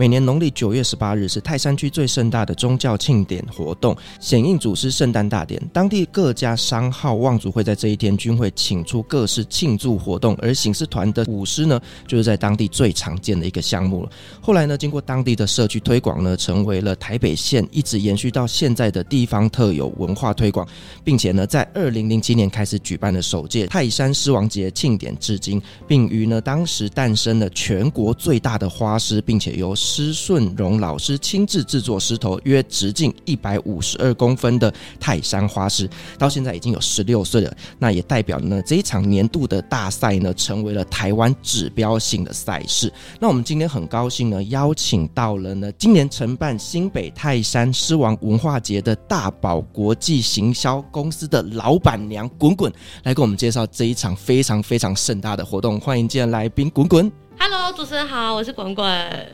[0.00, 5.60] 每年农历九月十八日是泰山区最盛大的宗教庆典活动——显应祖师圣诞大典。
[5.74, 14.10] 当地各家商号望族会在这一天均会请出各式庆祝活动，而醒狮团的舞狮呢，就是在当地最常见的一个项目了。
[14.40, 20.66] 后来呢，经过当地的社区推广呢，成为了台北县一直延续到现在的地方特有文化推广，
[21.04, 37.52] 并且呢，在二零零七年开始举办了首届泰山狮王节庆典至今，并于呢当时诞生了全国最大的花狮，并且由施顺荣老师亲自制作狮头，约直径一百五十二公分的泰山花狮，到现在已经有十六岁了。
[37.76, 42.92] 那也代表呢这一场年度的大赛呢，成为了台湾指标性的赛事。
[43.18, 55.80] 那我们今天很高兴呢，邀请到了呢今年承办新北泰山狮王文化节的大宝国际行销公司的老板娘滚滚，来给我们介绍这一场非常非常盛大的活动。
[55.80, 57.10] 欢迎今天来宾滚滚。
[57.42, 58.86] Hello，主持人好，我是滚滚。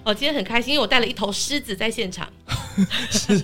[0.05, 2.25] 我今天很开心，因为我带了一头狮子在现场。
[3.11, 3.43] 是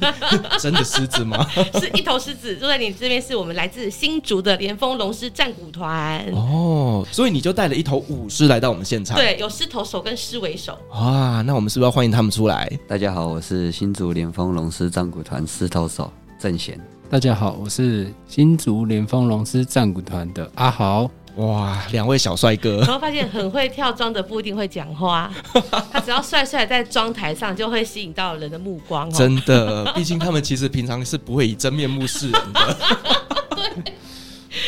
[0.60, 1.44] 真的狮子吗？
[1.80, 6.24] 是一头狮子，坐在你这边，是我们来自新竹的连峰龙狮战鼓团。
[6.32, 9.16] 哦，所以你就带了一头舞狮来到我们现场。
[9.16, 10.78] 对，有狮头手跟狮尾手。
[10.92, 12.70] 哇，那我们是不是要欢迎他们出来？
[12.86, 16.08] 大家好，我是新竹连峰龙狮战鼓团狮头手
[16.38, 16.80] 郑贤。
[17.10, 21.10] 大家好，我是新竹连峰龙狮战鼓团的阿豪。
[21.36, 22.78] 哇，两位小帅哥！
[22.80, 25.32] 然后发现很会跳装的不一定会讲话，
[25.90, 29.10] 他只要帅帅在妆台上就会吸引到人的目光。
[29.10, 32.76] 真的，毕竟他们其实平常是不会以真面目示人的。
[33.56, 33.94] 对，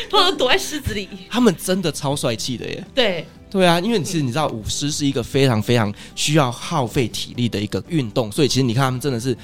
[0.08, 1.08] 通常躲在狮子里。
[1.28, 2.84] 他们真的超帅气的耶！
[2.94, 9.36] 对，对啊，因为其实你知道，舞狮是一个非常非常需要耗费体力的一个运动，所以其实你看他们真的是。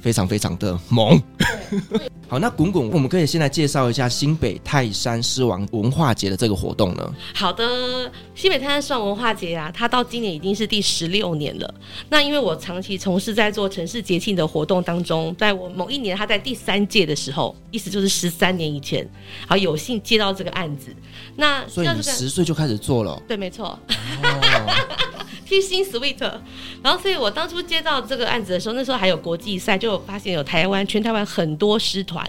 [0.00, 1.20] 非常非常的猛，
[2.28, 7.14] 好，那滚滚，我们可以先来介绍一下新北泰山狮王文化节的这个活动呢。
[7.34, 11.74] 好的，新北泰山狮王文化节啊，它到今年已经是第十六年了。
[12.08, 19.08] 那因为我长期从事在做城市节庆的活动当中，在我某一年，它在第三届的时候，意思就是十三年以前，
[19.46, 20.94] 好有幸接到这个案子。
[21.34, 23.20] 那所以你十岁就开始做了？
[23.26, 23.78] 对，没错。
[25.48, 26.20] 贴心 sweet，
[26.82, 32.22] 然后所以我当初接到这个案子的时候，那时候还有国际赛，就发现有台湾全台湾很多师团。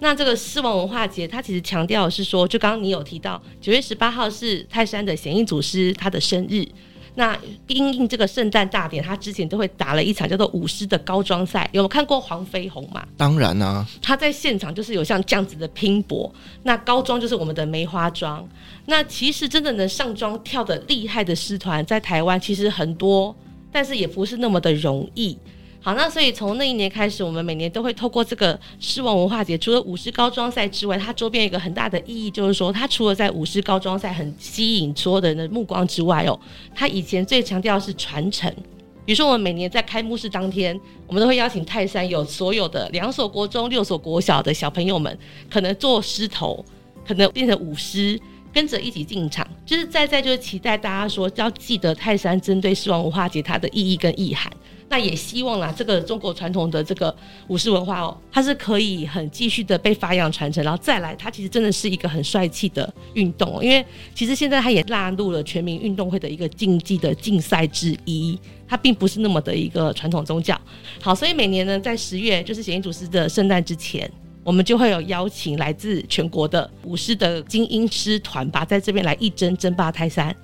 [0.00, 6.66] 那这个狮王文化节，它其实强调是说，就刚刚你有提到九月十八号是泰山的显应祖师他的生日。
[7.14, 13.06] 那因应这个圣诞大典，他之前都会打了一场叫做舞狮的高装赛，有没有看过黄飞鸿嘛？
[13.16, 16.32] 当然啊，他在现场就是有像这样子的拼搏。
[16.62, 18.48] 那高装就是我们的梅花桩。
[18.86, 23.34] 那其实真的能上妆跳的厉害的狮团，在台湾其实很多，
[23.70, 25.36] 但是也不是那么的容易。
[25.84, 36.38] 好，那所以从那一年开始，我们每年都会透过这个狮王文化节，除了舞狮高装赛之外，它周边一个很大的意义，就是说它除了在舞狮高装赛很吸引所有的人的目光之外，哦，
[36.72, 38.48] 它以前最强调的是传承。
[39.04, 45.18] 比如说，我们每年在开幕式当天，我们都会邀请泰山有所有的两所国中、六所国小的小朋友们，
[45.50, 46.64] 可能做狮头，
[47.04, 48.16] 可能变成舞狮，
[48.52, 54.52] 跟着一起进场，就是在在就是期待大家说要记得泰山针对狮王文化节它的意义跟意涵。
[54.88, 57.14] 那也希望啦，这个中国传统的这个
[57.48, 63.64] 武士文化哦，它是可以很继续的被发扬传承，然后再来，它其实真的是一个很帅气的运动哦。
[63.64, 63.82] 因为
[64.14, 68.38] 其实现在它也纳入了全民运动会的一个竞技的竞赛之一，
[68.68, 70.60] 它并不是那么的一个传统宗教。
[71.00, 74.10] 好，所以每年呢，在十月就是显应祖师的圣诞之前，
[74.44, 80.34] 我们就会有邀请来自全国的舞狮的精英师团吧，在这边来一争争霸泰山。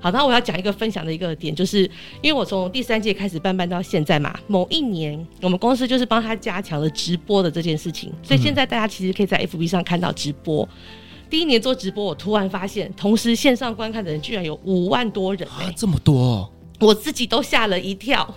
[0.00, 1.82] 好，那我要讲一个分享的一个点，就是
[2.22, 10.62] 因为我从第三届开始办办到现在嘛，某一年我们公司就是帮他加强了直播的这件事情，所以现在大家其实可以在 FB 上看到直播。
[10.62, 18.32] 嗯、第一年做直播，我突然发现，同时线上观看的人居然有五万多人，欸，啊，这么多，哦，我自己都吓了一跳，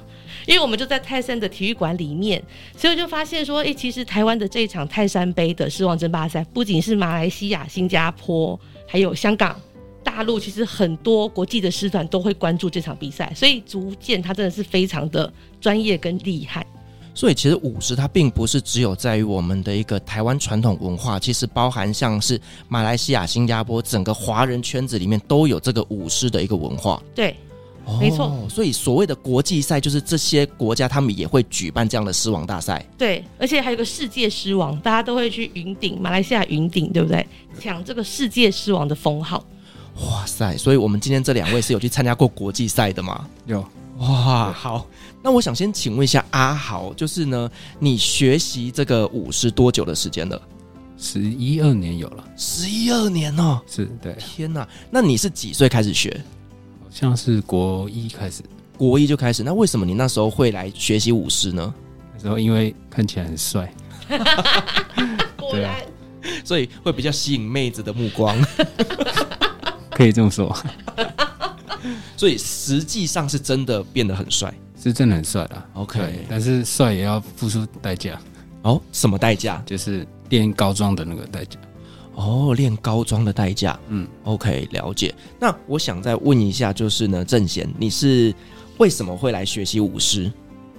[0.45, 2.41] 因为我们就在泰山的体育馆里面，
[2.77, 9.59] 所以我就发现说，哎、欸，其实台湾的这一场泰山杯的狮王争霸赛，不仅是马来西亚、新加坡，还有香港。
[10.03, 16.65] 大陆其实很多国际的师团都会关注这场比赛，所以足见他真的是非常的专业跟厉害。
[17.13, 22.39] 所以其实舞狮它并不是只有在于我们的一个台湾传统文化，其实包含像是
[22.69, 27.01] 马来西亚、新加坡整个华人圈子里面都有这个舞狮的一个文化。
[27.13, 27.35] 对，
[27.99, 28.25] 没错。
[28.25, 32.85] 哦，所以所谓的国际赛，就是这些国家他们也会举办这样的狮王大赛。
[32.97, 37.25] 对，而且还有个世界狮王，大家都会去云顶，马来西亚云顶，对不对？
[37.59, 39.43] 抢这个世界狮王的封号。
[40.05, 40.55] 哇塞！
[40.57, 43.27] 所以我们今天这两位是有去参加过国际赛的吗？
[43.45, 43.63] 有。
[43.97, 44.87] 哇，好。
[45.21, 50.41] 那我想先请问一下阿豪，就是呢，你学习这个舞是多久的时间了？
[50.97, 54.15] 十一二年有了，十一二年哦，是对。
[54.17, 56.19] 天哪，那你是几岁开始学？
[56.91, 58.43] 好像是国一开始，
[58.77, 59.43] 国一就开始。
[59.43, 61.73] 那为什么你那时候会来学习舞狮呢？
[62.13, 63.73] 那时候因为看起来很帅，
[65.37, 65.73] 果然，
[66.43, 68.35] 所以会比较吸引妹子的目光，
[69.91, 70.55] 可以这么说。
[72.17, 75.69] 所以实际上是真的变得很帅，是真的很帅的。
[75.73, 78.19] OK，但是帅也要付出代价。
[78.63, 79.63] 哦，什么代价？
[79.65, 81.57] 就是练高桩的那个代价。
[82.15, 83.79] 哦，练高桩的代价。
[83.87, 85.13] 嗯，OK，了解。
[85.39, 88.33] 那我想再问一下，就是呢，正贤，你是
[88.77, 90.31] 为什么会来学习舞狮？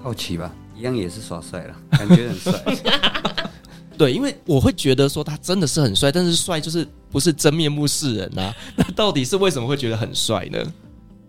[0.02, 2.52] 好奇吧，一样也是耍帅了， 感觉很帅。
[3.96, 8.55] 对，因为我会觉得说他真的是很帅，但是帅就是不是真面目示人啊。
[8.75, 10.58] 那到底是为什么会觉得很帅呢？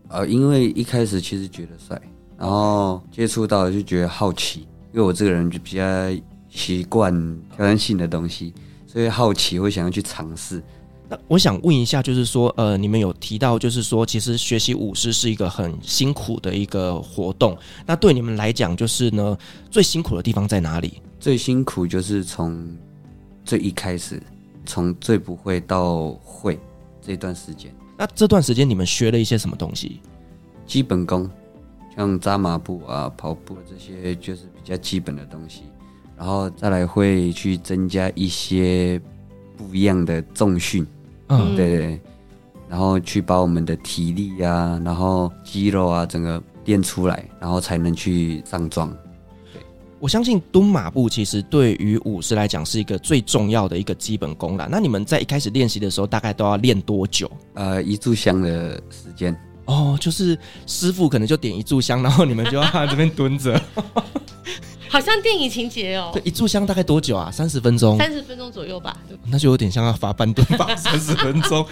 [0.09, 1.99] 呃，因为一开始其实觉得帅，
[2.37, 4.61] 然后接触到就觉得好奇，
[4.91, 5.83] 因为我这个人就比较
[6.49, 7.13] 习惯
[7.55, 8.53] 挑战性的东西，
[8.93, 10.61] 所以好奇会想要去尝试。
[11.09, 17.57] 那我想问一下，就是说，呃，你们有提到，就是说，其实学习舞狮是一个很辛苦的一个活动。
[17.87, 19.35] 那对你们来讲，就是呢，
[19.71, 21.01] 最辛苦的地方在哪里？
[21.19, 22.77] 最辛苦就是从
[23.43, 24.21] 最一开始，
[24.63, 26.59] 从最不会到会
[27.01, 27.73] 这段时间。
[27.97, 30.01] 那这段时间你们学了一些什么东西？
[30.67, 31.27] 基本功，
[31.95, 35.63] 像扎马步啊、跑步这些，就是比较基本的东西。
[36.17, 38.99] 然后再来会去增加一些
[39.57, 40.85] 不一样的重训，
[41.27, 42.01] 嗯，对对。
[42.69, 48.91] 然后去把我们的体力啊，然后肌肉啊，整个练出来，然后才能去上妆。
[49.99, 54.67] 我相信蹲马步其实对于武士来讲是一个最重要的一个基本功啦。
[54.69, 57.31] 那你们在一开始练习的时候，大概都要练多久？
[57.53, 59.33] 呃，一炷香的时间。
[59.65, 63.61] 哦，就是师傅可能就点一炷香，然后你们就要在这边蹲着。
[64.93, 66.11] 好像电影情节哦。
[66.13, 67.31] 对，一炷香大概多久啊？
[67.31, 67.97] 三十分钟。
[67.97, 68.95] 三十分钟左右吧。
[69.25, 71.65] 那就有点像要罚半蹲吧， 三十分钟，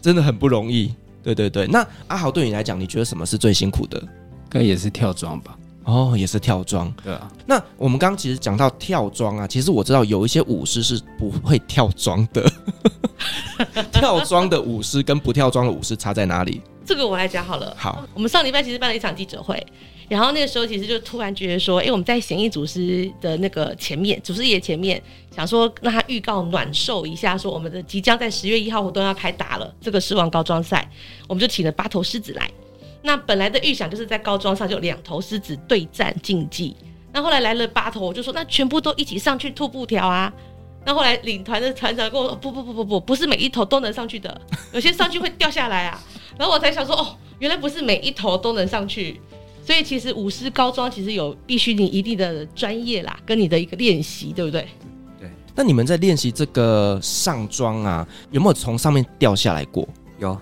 [0.00, 0.94] 真的很不容易。
[1.20, 1.66] 对对对。
[1.66, 3.98] 那阿豪对你来讲，你觉得什么是最辛苦的？
[3.98, 4.08] 应
[4.48, 5.58] 该也是跳装吧。
[5.82, 7.28] 哦，也是跳装，对啊。
[7.44, 12.48] 那我们刚刚其实讲到跳装啊，其实我知道有一些舞狮是不会跳装的。
[13.90, 16.62] 跳装的舞狮跟不跳装的舞狮差在哪里？
[16.86, 17.74] 这个我来讲好了。
[17.76, 19.64] 好，我们上礼拜其实办了一场记者会，
[20.10, 25.00] 然后那个时候其实就突然觉得说，哎，我们在显艺祖师的那个前面，祖师爷前面，
[25.34, 30.90] 想说让他预告暖寿一下，说我们的即将在十月一号活动要开打了，这个狮王高桩赛，
[31.28, 32.50] 我们就请了八头狮子来。
[33.02, 36.74] 那本来的预想就是在高桩上就两头狮子对战竞技，
[37.12, 40.32] 那后来来了八头，我就说那全部都一起上去吐布条啊。
[40.84, 44.40] 那后来领团的团长跟我说不不不不不，不是每一头都能上去的，
[44.72, 46.02] 有些上去会掉下来啊。
[46.36, 49.20] 然后我才想说哦，原来不是每一头都能上去，
[49.70, 54.66] 所以其实舞狮高桩其实有必须你一定的专业啦，跟你的一个练习，对不对？
[55.20, 55.30] 对。
[55.54, 59.88] 那你们在练习这个上桩啊，有没有从上面掉下来过？
[60.18, 60.36] 有。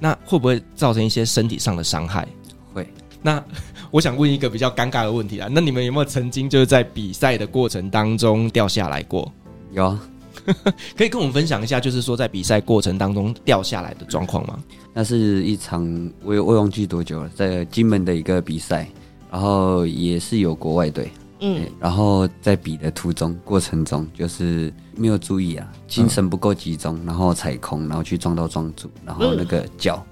[0.00, 2.28] 那会不会造成一些身体上的伤害？
[2.74, 2.86] 会。
[3.22, 3.42] 那
[3.90, 9.32] 我想问一个比较尴尬的问题啊，那你们有没有曾经就是在比赛的过程当中掉下来过？
[9.72, 9.98] 有。
[10.96, 14.58] 可以跟我们分享一下，就是说在比赛过程当中掉下来的状况吗？
[14.92, 15.84] 那是一场
[16.22, 18.88] 我我忘记多久了，在金门的一个比赛，
[19.30, 21.10] 然后也是有国外队。
[21.40, 30.02] 嗯，然后在比的途中过程中，就是没有注意啊，精神不够集中，然后踩空，然后去撞到桩柱，然后那个脚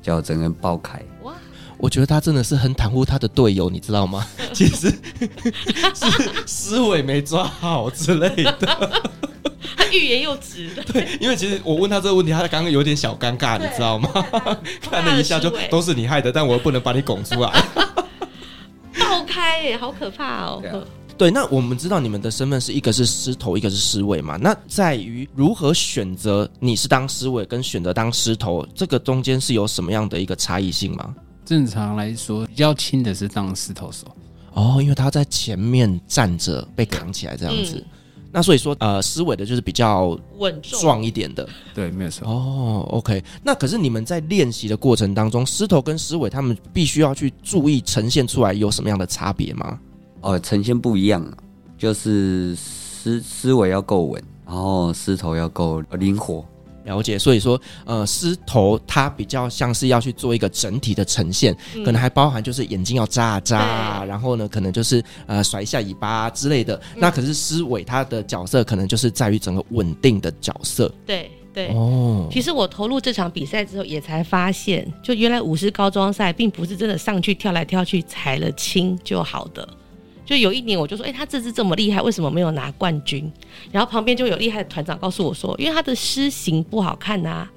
[0.00, 1.00] 脚整个爆开。
[1.82, 1.84] 哇！
[1.84, 4.24] 我觉得他真的是很袒护他的队友，你知道吗？
[4.54, 4.88] 其实
[5.92, 8.28] 是思维没抓好之类
[8.60, 9.02] 的，
[9.76, 10.70] 他欲言又止。
[10.92, 14.08] 对，因为其实我问他这个问题，他刚刚有点小尴尬，你知道吗？
[14.80, 17.50] 看了一下就都是你害的，但我又不能把你拱出来。
[19.00, 20.62] 爆开耶，好可怕哦！
[21.18, 24.36] 对，那我们知道你们的身份是一个是狮头，一个是狮尾嘛。
[24.36, 31.14] 那在于如何选择你是当狮尾跟选择当狮头，这个中间是有什么样的一个差异性吗？
[31.44, 34.06] 正常来说，比较轻的是当狮头手
[34.54, 37.76] 哦，因为他在前面站着被扛起来这样子。
[37.76, 37.84] 嗯
[38.34, 42.26] 那所以说，呃，狮尾的就是比较稳壮一点的，对，没有错。
[42.26, 43.22] 哦，OK。
[43.44, 49.78] 那可是你们在练习的过程当中，狮头跟狮尾他们必须要去注意呈现出来有什么样的差别吗？
[50.22, 51.22] 哦，呈现不一样，
[51.76, 56.42] 就是狮狮尾要够稳，然后狮头要够灵活。
[56.84, 66.74] 了解，所以说，呃，狮头它比较像是要去做一个整体的呈现，嗯、可能还包含就是眼睛要眨啊眨啊，然后呢，可能就是呃甩一下尾巴、啊、之类的。
[66.94, 70.92] 嗯、那可是狮尾它的角色可能就是在于整个稳定的角色。
[71.06, 79.68] 对对哦，其实我投入这场比赛之后，也才发现，就原来舞狮高装赛并不是真的上去跳来跳去踩了青就好的。
[80.24, 83.30] 就有一年，我就说，哎、欸，他这支这么厉害，为什么没有拿冠军？
[83.70, 87.50] 然后旁边就有厉害的团长告诉我说，因为他的狮形不好看啊。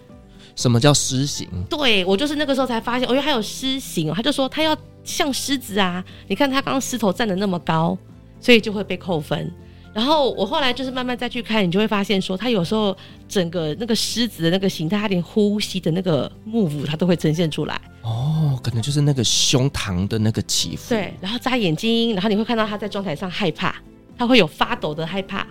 [0.55, 1.47] 什么叫狮形？
[1.69, 6.03] 对，我就是那个时候才发现，哦，因为他有狮形，他就说他要像狮子啊。
[6.27, 7.97] 你看他刚刚狮头站的那么高，
[8.39, 9.51] 所以就会被扣分。
[9.93, 12.95] 然后我后来就是慢慢再去看，你就会发现说，他有时候
[13.35, 17.81] 整个那个狮子的那个形态，它连呼吸的那个 move，它都会呈现出来。
[18.01, 20.95] 哦，可能就是那个胸膛的那个起伏。
[20.95, 23.75] 对，然后眨眼睛，然后你会看到它在妆台上害怕，
[24.17, 25.45] 它会有发抖的害怕，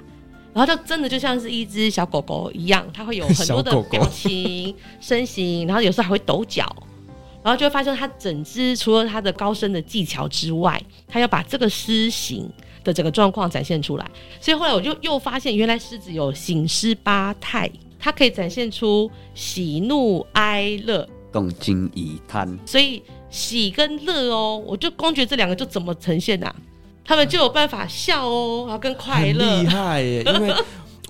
[0.55, 6.75] 然后就真的就像是一只小狗狗一样，它会有很多的 表情、狗狗身形，然后有时候还会抖脚，
[7.43, 12.51] 然后就会发现它整只除了它的高深的技巧之外，它要把这个狮形
[12.85, 14.09] 的整个状况展现出来。
[14.41, 21.09] 所以后来我就又发现，原来狮子有醒狮八态，它可以展现出喜怒哀乐。
[21.33, 26.55] 动静以贪，所以喜跟乐哦，我就光觉得这两个就怎么呈现呐、啊？
[27.05, 30.23] 他们就有办法笑哦，然后跟快乐，厉害耶！
[30.33, 30.55] 因为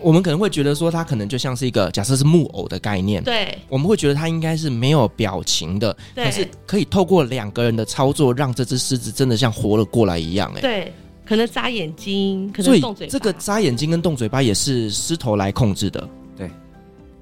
[0.00, 10.92] 我们可能会觉得说，它可能就像是一个假设是木偶的概念，对，我们会觉得它应该是没有表情的，对，可是可以透过两个人的操作，让这只狮子真的像活了过来一样，哎，对，
[11.24, 16.08] 可能眨眼睛，可能动嘴巴，这个眨眼睛跟动嘴巴也是狮头来控制的。
[16.36, 16.52] 对哎、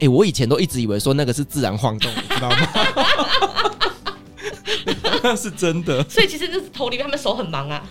[0.01, 2.57] 欸，我以前都一直以为说那个是自然晃动，你知道吗？
[5.23, 6.03] 那 是真的。
[6.09, 7.83] 所以其实就是头里面他们手很忙啊。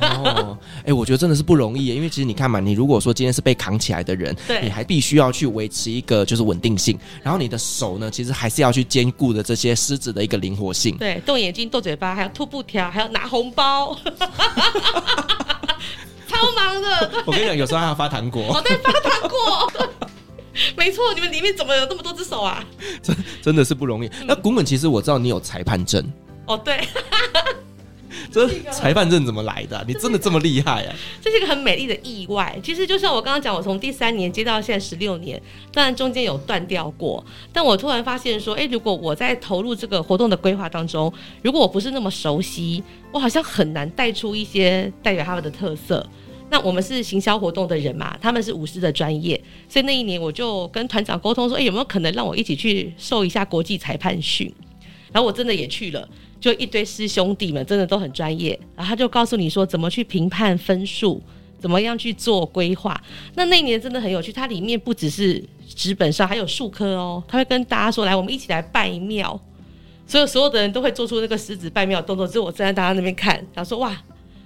[0.00, 10.96] 哦，哎、欸，我觉得真的是不容易，因为其实你看嘛，你如果说今天是被扛起来的人，对，你还必须要去维持一个就是稳定性，然后你的手呢，其实还是要去兼顾的这些狮子的一个灵活性。
[10.96, 13.96] 对，动眼睛、动嘴巴，还有吐布条，还要拿红包，
[16.26, 17.10] 超忙的。
[17.26, 18.56] 我跟你讲，有时候还要发糖果。
[18.56, 19.70] 哦，对，发糖果。
[20.76, 22.64] 没错，你们里面怎么有那么多只手啊？
[23.02, 24.08] 真真的是不容易。
[24.08, 26.04] 嗯、那古艮，其实我知道你有裁判证。
[26.46, 26.80] 哦，对，
[28.30, 29.84] 这裁判证怎么来的、啊？
[29.88, 30.94] 你真的这么厉害啊？
[31.20, 32.58] 这是一个很美丽的意外。
[32.62, 35.40] 其实就像我刚刚讲，我从第三年接到现在十六年，
[35.72, 37.24] 当然中间有断掉过。
[37.52, 46.06] 但我突然发现说，哎，如果我在投入这个活动的规划当中，如果我不是那么熟悉，我好像很难带出一些代表他们的特色。
[46.50, 54.52] 那我们是行销活动的人嘛，他们是舞狮的专业，所以那一年我就跟团长沟通说，哎，有没有可能让我一起去受一下国际裁判训？
[55.14, 56.08] 然后我真的也去了，
[56.40, 61.22] 就一堆师兄弟们真的都很专业，然后他就告诉你说怎么去评判分数，
[61.60, 63.00] 怎么样去做规划。
[63.36, 69.40] 那那一年真的很有趣，它里面不只是纸本上，还有术科哦，他会跟大家说，来，我们一起来拜庙，
[70.04, 73.96] 所有所有的人都会做出那个狮子拜庙的动作，只有我站在大家那边看，然后说哇，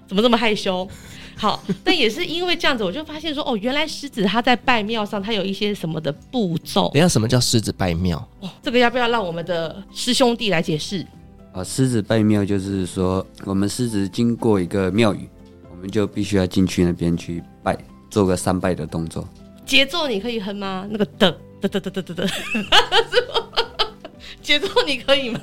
[0.08, 0.88] 怎么这么害羞？
[1.36, 6.90] 好，但也是因为这样子，我就发现说，哦，原来狮子它在拜庙上，它有一些什么的步骤。
[6.92, 8.18] 等下，什么叫狮子拜庙？
[8.40, 11.06] 哦，这个要不要让我们的师兄弟来解释？
[11.52, 15.28] 啊，狮子拜庙就是说，我们狮子经过一个庙宇，
[15.70, 17.78] 我们就必须要进去那边去拜，
[18.10, 19.24] 做个三拜的动作。
[19.64, 20.88] 节奏你可以哼吗？
[20.90, 22.30] 那个噔噔噔噔噔噔噔，
[24.42, 25.40] 节奏你可以吗？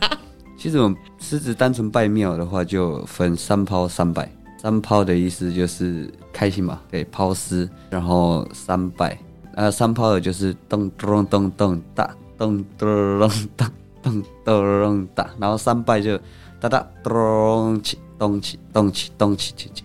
[0.57, 4.29] 其实我们狮子单纯拜庙的话，就分三抛三拜。
[4.65, 9.15] 三抛的意思就是开心嘛，对，抛丝，然后三拜，
[9.53, 16.19] 呃，三抛的就是咚咚咚咚哒，咚咚咚哒，咚咚哒，然后三拜就
[16.59, 19.83] 哒哒咚起咚起咚起咚起起起，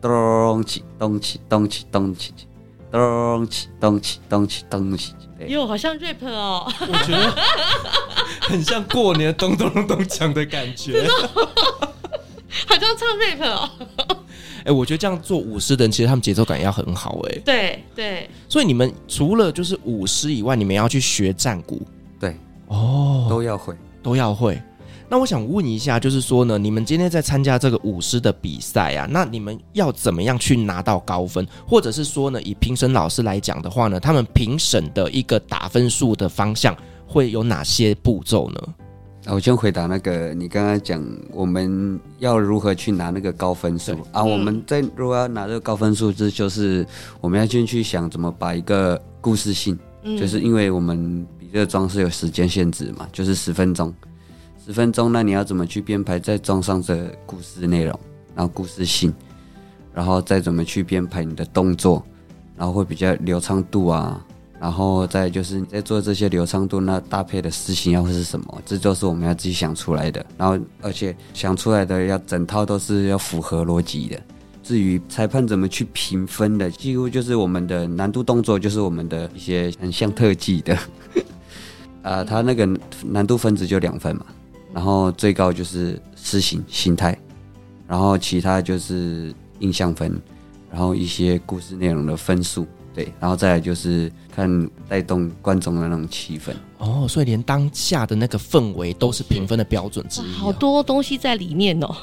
[0.00, 2.46] 咚起咚起咚起咚起起，
[2.90, 7.30] 咚起咚起咚起咚起起，哟，好像 rap 哦，我觉得
[8.40, 11.06] 很像过年咚咚咚咚锵的感觉。
[12.68, 13.70] 好像唱 rap 哦，
[14.58, 18.30] 哎、欸，我觉得这样做舞狮的人，其实他们节奏感要很好、欸，哎，对对。
[18.48, 21.82] 所以你们除了就是舞狮以外，你们要去学战鼓，
[22.18, 22.36] 对，
[22.68, 24.60] 哦，都要会，都要会。
[25.06, 31.46] 那我想问一下，就是说呢，你们今天在参加这个舞狮的比赛啊，那你们要怎么样去拿到高分？
[31.68, 36.74] 或者是说呢，以评审老师来讲的话呢，他们评审的一个打分数的方向
[37.06, 38.60] 会有哪些步骤呢？
[39.26, 41.02] 我先回答那个，你刚刚讲
[41.32, 44.22] 我们要如何去拿那个高分数啊？
[44.22, 46.86] 我们在如果要拿这个高分数，这就是
[47.22, 53.92] 我们要先去想怎么把一个故事性，就是因为我们比这个装是有时间限制嘛，就是十分钟，
[54.64, 57.98] 十分钟，那你要怎么去编排在装上这故事内容，
[58.34, 59.12] 然后故事性，
[59.94, 62.04] 然后再怎么去编排你的动作，
[62.58, 64.22] 然后会比较流畅度啊，
[64.64, 68.62] 然后再就是你在做这些流畅度，那搭配的实行要会是什么？
[68.64, 70.24] 这就是我们要自己想出来的。
[70.38, 74.18] 然后而且想出来的要整套都是要符合逻辑的。
[74.62, 80.74] 至于裁判怎么去评分的，几乎就是我们的难度动作，就是我们的一些很像特技的。
[82.00, 82.66] 啊、呃，他那个
[83.04, 84.24] 难度分值就两分嘛，
[84.72, 87.14] 然后最高就是实行心态，
[87.86, 90.18] 然后其他就是印象分，
[90.70, 96.52] 然后一些故事内容的分数，对，然后再来就是看带动观众的那种气氛。
[96.84, 101.96] 哦，所以连当下的那个氛围都是评分的标准之一，哦，好多东西在里面哦。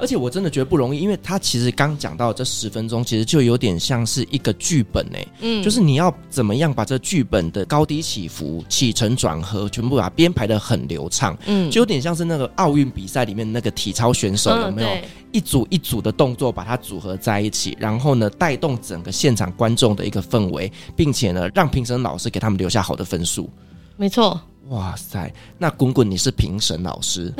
[0.00, 14.88] 而且我真的觉得不容易，因为他其实刚讲到这十分钟，其实就有点像是一个剧本哎，嗯，就是你要怎么样把这剧本的高低起伏、起承转合全部把它编排的很流畅，嗯，就有点像是那个奥运比赛里面那个体操选手有没有
[15.32, 23.48] 一组一组的动作把它组合在一起，然后呢带动整个现场观众的一个氛围，并且呢让评审老师给他们留下好的分数。
[23.96, 25.32] 没错，哇塞！
[25.58, 27.32] 那滚滚你是评审老师，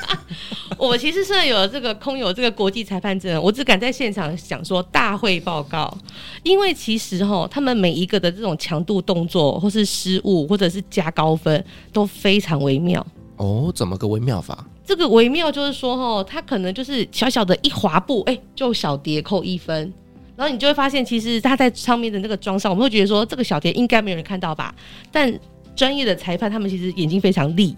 [0.76, 5.96] 我其实是有了这个空有这个国际裁判证，我只敢在现场讲说大会报告，
[6.42, 13.04] 因为其实哈，他们每一个的这种强度动作，或是失误，或者是加高分，都非常微妙。
[13.36, 14.66] 哦，怎么个微妙法？
[14.84, 19.92] 这个微妙就是说哈，他可能就是小小的一滑步，哎，就小蝶扣一分，
[20.34, 24.74] 然后你就会发现，其实他在上面的那个装上，我们会觉得说这个小蝶应该没有人看到吧，
[25.12, 25.32] 但
[25.78, 27.76] 专业的裁判，他们其实眼睛非常利，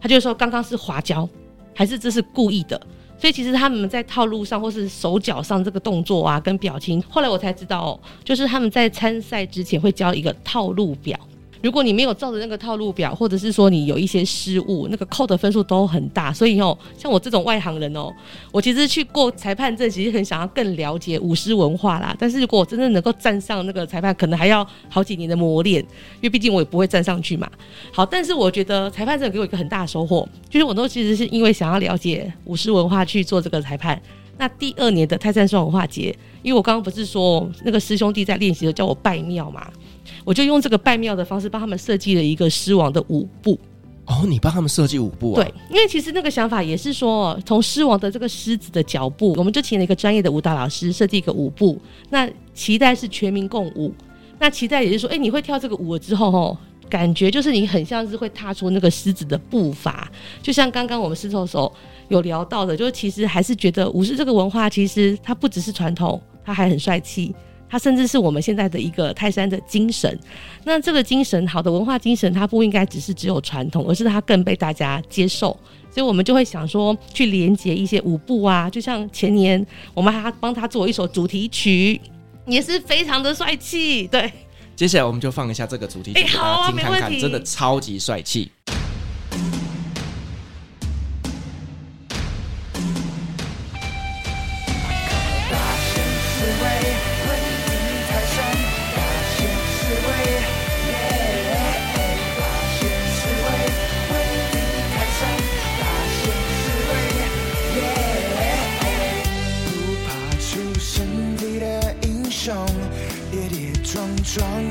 [0.00, 1.28] 他就说刚刚是滑胶，
[1.72, 2.76] 还是这是故意的？
[3.16, 11.16] 所以其实他们在套路上或是手脚上这个动作啊，跟表情，后来我才知道哦，就是他们在参赛之前会交一个套路表。
[11.62, 16.32] 如果你没有照着那个套路表，或者是说你有一些失误，那个扣的分数都很大。
[16.32, 18.12] 所以哦，像我这种外行人哦，
[18.52, 22.14] 我其实去过裁判证，其实很想要更了解舞狮文化啦。
[22.18, 27.50] 但是如果我真正能够站上那个裁判，可能还要好几年的磨练，因为毕竟我也不会站上去嘛。
[27.92, 34.00] 好，但是我觉得裁判证给我一个很大的收获，就是我都其实是因为想要了解舞狮文化去做这个裁判。
[34.38, 39.66] 那第二年的泰山双文化节，因为我刚刚不是说那个师兄弟在练习的叫我拜庙嘛。
[40.24, 43.58] 我就用这个拜庙的方式帮他们设计了一个狮王的舞步。
[44.06, 45.42] 哦，你帮他们设计舞步啊？
[45.42, 51.76] 对，因为其实那个想法也是说，从狮王的这个狮子的脚步，我们就请了一个专业的舞蹈老师设计一个舞步。
[52.10, 53.92] 那期待是全民共舞。
[54.38, 56.56] 那期待也是说，哎，你会跳这个舞了之后，吼，
[56.88, 60.08] 感觉就是你很像是会踏出那个狮子的步伐。
[60.40, 61.72] 就像刚刚我们狮头手
[62.06, 67.34] 有聊到的，就是其实还是觉得舞狮这个文化，其实它不只是传统，它还很帅气。
[67.68, 70.18] 它甚至是我们现在的一个泰山的精神。
[70.64, 75.58] 那这个精神，好的文化精神，它不应该只是只有传统，而是它更被大家接受。
[75.90, 81.98] 所以我们就会想说，去连接一些舞步啊，就像前年我们还帮他做一首主题曲，
[82.46, 84.06] 也是非常的帅气。
[84.08, 84.30] 对，
[84.74, 88.50] 接下来我们就放一下这个主题曲，给大家听看看，真的超级帅气。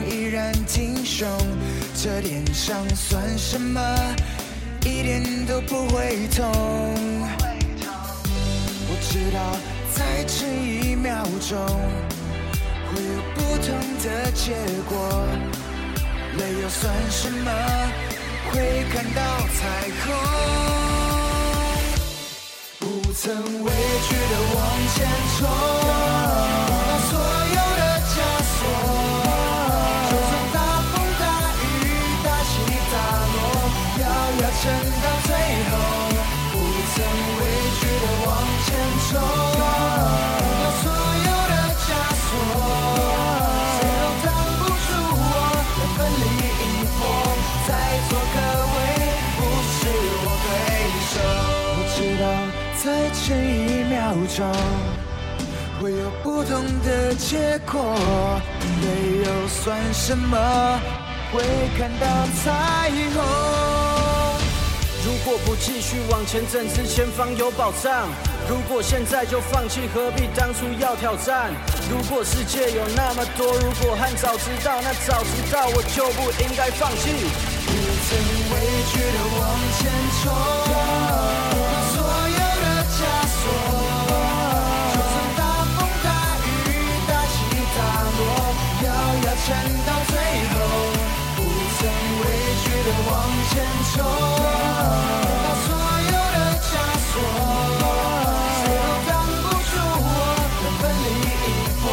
[0.09, 1.27] 依然挺胸
[1.95, 3.81] 这点伤算什么？
[4.81, 6.45] 一点都不会痛。
[8.87, 9.39] 我知道
[9.93, 11.57] 再迟一秒钟
[12.87, 13.67] 会有不同
[14.03, 14.53] 的结
[14.87, 14.93] 果。
[16.37, 17.51] 泪又算什么？
[18.51, 19.19] 会看到
[19.55, 19.59] 彩
[20.01, 20.05] 虹。
[22.79, 23.23] 不曾
[23.63, 23.71] 畏
[24.07, 24.57] 惧的往
[24.93, 24.97] 前
[25.39, 26.24] 冲。
[55.81, 57.95] 会有不同的结果，
[58.81, 60.37] 没有算什么？
[61.31, 61.41] 会
[61.77, 62.05] 看到
[62.43, 63.23] 彩虹。
[65.05, 68.07] 如果不继续往前，怎知前方有宝藏？
[68.49, 71.51] 如果现在就放弃，何必当初要挑战？
[71.89, 77.11] 如果世界有那么多，如果和早知道，那早知道我就不应该放弃。
[77.65, 77.71] 不
[78.05, 78.17] 曾
[78.51, 78.53] 畏
[78.91, 79.41] 惧的往
[79.77, 79.91] 前
[80.23, 80.23] 冲。
[89.45, 89.53] 撑
[89.85, 90.55] 到最后
[91.35, 91.39] 不
[91.77, 91.79] 曾
[92.19, 92.25] 畏
[92.63, 93.13] 惧的往
[93.51, 93.53] 前
[93.93, 93.95] 冲
[95.61, 95.69] 所
[96.01, 96.67] 有的枷
[97.05, 97.13] 锁
[98.57, 100.09] 谁都挡不住我
[100.57, 101.47] 的奋力一
[101.79, 101.85] 搏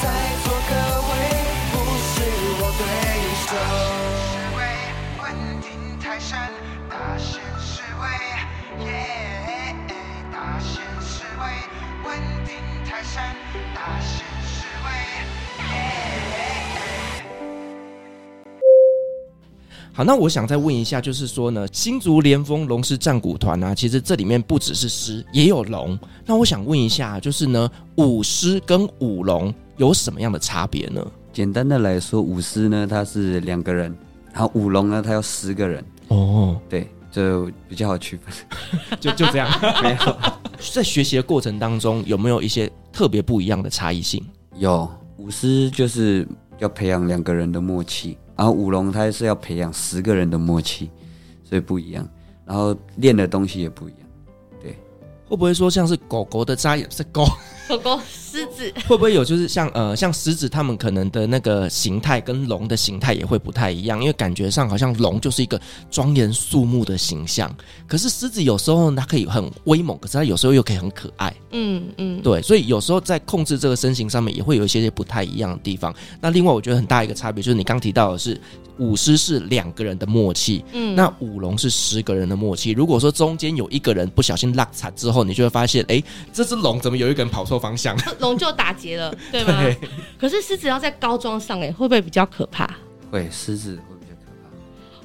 [0.00, 0.04] 在
[0.42, 0.72] 座各
[1.10, 1.12] 位
[1.70, 2.08] 不是
[2.60, 2.80] 我对
[3.44, 3.60] 手大
[4.24, 4.58] 显威
[5.20, 5.24] 稳
[5.60, 5.68] 定
[6.00, 6.32] 泰山
[6.88, 7.28] 大显
[8.00, 8.02] 威
[8.86, 9.76] yeah
[10.32, 10.72] 大显
[11.36, 11.44] 威
[12.08, 12.08] 稳
[12.46, 12.50] 定
[12.88, 13.45] 泰山
[19.96, 25.98] 好，那我想再问一下，就是说呢，新竹连丰龙狮战鼓团啊，其实这里面不只是狮，也有龙。
[26.26, 31.02] 那我想问一下，就是呢，舞狮跟舞龙有什么样的差别呢？
[31.32, 33.96] 简单的来说，舞狮呢，它是两个人，
[34.34, 35.82] 然后舞龙呢，它要十个人。
[36.08, 39.48] 哦，对，就比较好区分， 就就这样。
[39.82, 40.16] 没有，
[40.74, 44.22] 在学习的过程当中，有没有一些特别不一样的差异性？
[44.58, 46.28] 有舞狮就是
[46.58, 48.18] 要培养两个人的默契。
[48.36, 50.90] 然后舞龙它是要培养十个人的默契，
[51.42, 52.08] 所以不一样。
[52.44, 54.00] 然后练的东西也不一样，
[54.62, 54.70] 对。
[55.28, 57.24] 会不会说像是狗狗的扎眼是狗？
[57.68, 67.52] 狗狗、狮子会不会有就是像呃像狮子，他们可能的那个形态跟龙的形态也会不太一样，因为感觉上好像龙就是一个庄严肃穆的形象，
[67.88, 71.34] 可是狮子有时候它可以很威猛，可是它有时候又可以很可爱。
[71.50, 75.94] 嗯嗯，对，所以有时候在控制这个身形上面也会有一些些不太一样的地方。
[76.20, 78.40] 那另外我觉得很大一个差别就是你刚提到的是。
[78.78, 82.72] 舞狮是两个人的默契，嗯，那舞龙是十个人的默契。
[82.72, 87.96] 如果说中间有一个人不小心落差之后，你就会发现，哎，这只龙怎么有一个人跑错方向？
[88.20, 89.62] 龙就打结了， 对吗？
[89.62, 89.76] 对。
[90.18, 92.68] 可是狮子要在高桩上，哎，会不会比较可怕？
[93.10, 94.50] 会，狮子会比较可怕。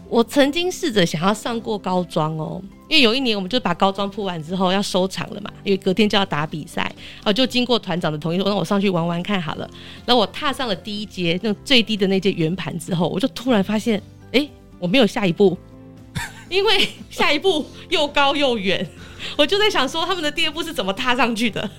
[0.09, 2.61] 我曾经试着想要上过高桩哦。
[2.89, 9.69] 因为有一年，我们就把高桩铺完之后要收场了嘛，因为隔天就要打比赛，啊，就经过团长的同意说，让我上去玩玩看好了。
[10.05, 14.45] 然后我踏上了第一阶，那最低的那阶圆盘之后，我就突然发现，哎，
[14.77, 15.57] 我没有下一步，
[16.49, 18.85] 因为下一步又高又远。
[19.37, 21.71] 我就在想说，他们的第二步是怎么踏上去的？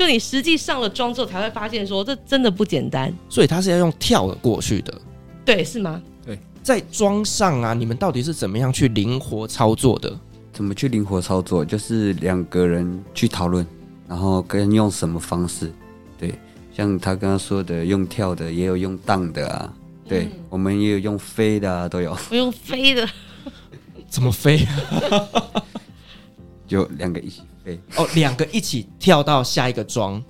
[0.00, 3.12] 就你实际上了妆之后，才会发现说，这真的不简单。
[3.28, 4.98] 所以他是要用跳的过去的，
[5.44, 6.00] 对，是吗？
[6.24, 10.18] 对，在妆上啊，你们到底是怎么样去灵活操作的？
[10.54, 11.62] 怎么去灵活操作？
[11.62, 13.66] 就是两个人去讨论，
[14.08, 15.70] 然后跟用什么方式。
[16.18, 16.34] 对，
[16.74, 19.70] 像他刚刚说的，用跳的，也有用荡的啊。
[20.08, 22.16] 对，嗯、我们也有用飞的啊，都有。
[22.30, 23.06] 我用飞的，
[24.08, 24.66] 怎么飞？
[26.70, 27.80] 就两个一起飞。
[27.96, 30.22] 哦，两个一起跳到下一个桩。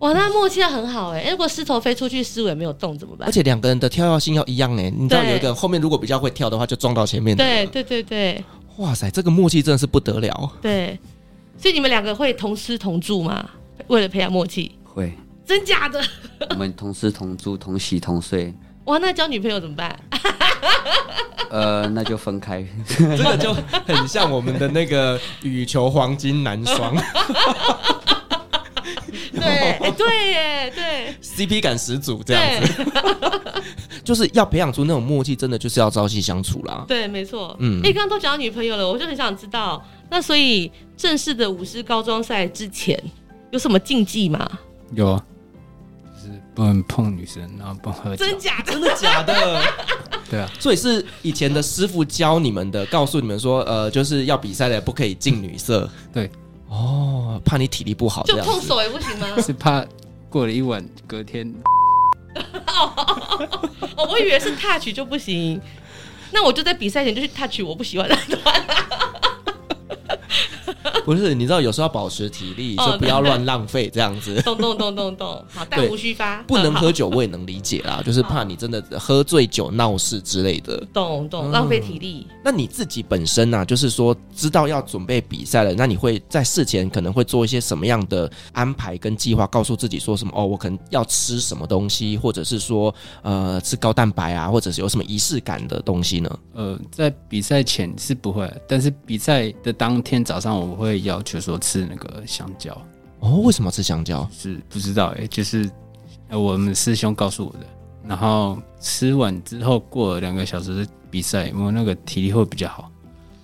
[0.00, 1.30] 哇，那默契要很好哎。
[1.30, 3.28] 如果狮头飞出去，狮尾没有动怎么办？
[3.28, 4.90] 而且两个人的跳跃性要一样哎。
[4.90, 7.44] 你知道有一个后面如果比较会跳的话，就撞到前面的。
[7.44, 8.44] 对对对对。
[8.78, 10.52] 哇塞，这个默契真的是不得了。
[10.60, 10.98] 对，
[11.56, 13.48] 所以你们两个会同吃同住吗？
[13.86, 15.12] 为了培养默契，会。
[15.46, 16.02] 真假的？
[16.50, 18.52] 我们同吃同住，同洗同睡。
[18.86, 19.96] 哇，那交女朋友怎么办？
[21.50, 22.64] 呃，那就分开。
[22.88, 23.54] 这个就
[23.86, 26.96] 很像我们的那个羽球黄金男双。
[29.32, 32.84] 对对耶，对，CP 感十足这样子，
[34.02, 36.84] 就是要培养出那种默契，真的就是要朝夕相处啦。
[36.88, 37.54] 对，没错。
[37.60, 43.00] 嗯，哎，刚刚都讲到女朋友了，我就很想知道，那所以正式的舞狮高中赛之前
[43.50, 44.48] 有什么禁忌吗？
[44.94, 45.35] 有啊，就是
[46.56, 48.24] 不能碰女生，然后不能喝酒。
[48.24, 48.72] 真假的？
[48.72, 49.62] 真的假的？
[50.30, 55.88] 对啊，所以是以前的师傅教你们的，告诉你们说，呃，就是要比赛的不可以近女色。
[56.12, 56.30] 对。
[56.68, 59.28] 哦，怕你体力不好，就碰手也不行吗？
[59.40, 59.84] 是怕
[60.28, 61.54] 过了一晚，隔天。
[62.34, 65.60] 哦，我以为是 touch 就不行，
[66.32, 68.66] 那我就在比赛前就去 touch 我不喜欢的团。
[71.06, 74.42] 不是，你知道有时候要保持体力，就、哦、不要乱浪费这样子。
[74.42, 76.42] 动动动动动，好，但无虚发。
[76.42, 80.84] 不能喝酒，我也能理解啦， 就是怕你真的喝醉酒闹事之类的。
[80.92, 82.36] 懂懂，浪费体力、嗯。
[82.44, 83.64] 那你自己本身呢、啊？
[83.64, 89.46] 就是说，知道要准备比赛了，那你会在事前可能会做一些什么样的安排跟计划？
[89.46, 90.32] 告诉自己说什么？
[90.34, 92.92] 哦，我可能要吃什么东西，或者是说，
[93.22, 96.38] 呃，吃高蛋白啊，或者是有什么仪式感的东西呢？
[96.54, 101.86] 呃，在比赛前是不会，但是比赛的当天早上我会要求说吃。
[101.86, 102.76] 那个香蕉
[103.20, 103.40] 哦？
[103.44, 104.28] 为什么吃香蕉？
[104.36, 105.70] 是不知道哎、欸，就是
[106.30, 107.66] 我们师兄告诉我的。
[108.08, 112.90] 然后吃完之后，过了两个小时的比赛，我那个体力会比较好。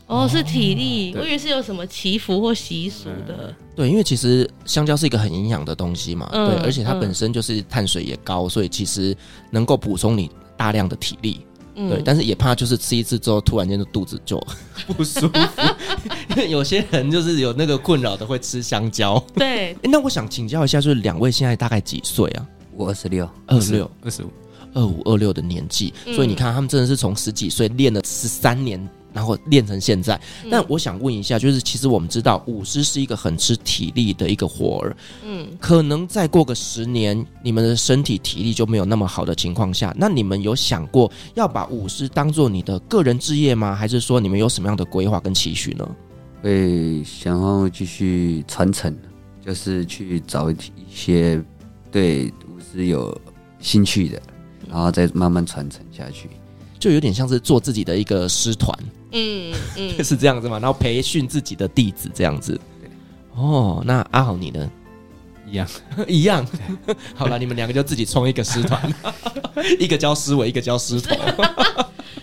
[0.06, 3.54] 哦，是体力，我以为是有什么祈福或习俗的。
[3.74, 9.16] 对，因为其实香蕉是一个很营养的东西嘛，嗯、对，而且它本身就是碳水也高，所以其实
[9.50, 11.40] 能够补充你大量的体力。
[11.74, 14.38] 嗯、对，但是也怕就是吃一次之后，突然间的肚子就
[14.86, 15.30] 不舒服，
[16.36, 19.22] 因为有些人就是有那个困扰的会吃香蕉。
[19.34, 22.46] 对， 那我想请教一下，就是两位现在大概几岁啊？
[22.74, 24.30] 我二十六，二十六，二十五，
[24.74, 28.88] 二五二六的年纪，所以你看他们真的是从十几岁练了十三年。
[29.14, 30.18] 然后练成现在，
[30.50, 43.74] 但我想问一下，就是其实我们知道舞狮是一个很吃体力的一个活儿，嗯，可能再过个十年，你们的身体体力就没有那么好的情况下，那你们有想过要把舞狮当做你的个人职业吗？
[43.74, 45.86] 还是说你们有什么样的规划跟期许呢？
[46.42, 48.94] 会想要继续传承，
[49.44, 50.56] 就是去找一
[50.90, 51.40] 些
[51.90, 53.16] 对舞狮有
[53.60, 54.20] 兴趣的，
[54.68, 56.28] 然后再慢慢传承下去，
[56.78, 58.76] 就有点像是做自己的一个师团，
[59.12, 60.58] 嗯嗯， 是这样子嘛？
[60.58, 62.60] 然后培训自己的弟子这样子。
[63.34, 64.70] 哦，那阿豪你呢？
[65.46, 65.68] 一样
[66.08, 66.46] 一样。
[67.14, 68.94] 好了，你们两个就自己创一个师团，
[69.78, 71.14] 一个教师尾，一个教师头。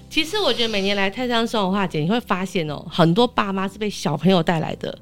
[0.09, 4.97] 其实我觉得每年来泰山狮王文化节，你会发现哦，很多爸妈是被小朋友带来的。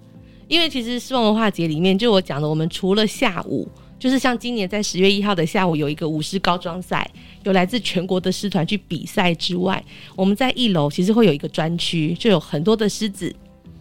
[0.50, 3.68] 因为其实狮王文化节里面，就我讲的，我们除了下午，
[3.98, 7.10] 就是像今年在十月一号的下午有一个舞狮高装赛，
[7.44, 9.82] 有来自全国的狮团去比赛之外，
[10.14, 13.34] 我们在一楼其实会有一个专区，就有很多的狮子。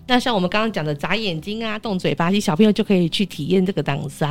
[0.07, 4.27] 那像我们刚刚讲的眨眼睛啊、动嘴巴，其实小朋友就可以去体验这个挡塞。